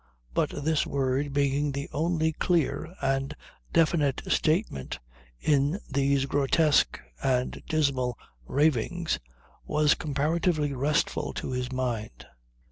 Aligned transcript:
But 0.33 0.49
this 0.65 0.87
word 0.87 1.31
being 1.31 1.71
the 1.73 1.87
only 1.93 2.31
clear 2.33 2.95
and 3.03 3.35
definite 3.71 4.23
statement 4.29 4.97
in 5.39 5.79
these 5.87 6.25
grotesque 6.25 6.99
and 7.21 7.61
dismal 7.69 8.17
ravings 8.47 9.19
was 9.63 9.93
comparatively 9.93 10.73
restful 10.73 11.33
to 11.33 11.51
his 11.51 11.71
mind. 11.71 12.25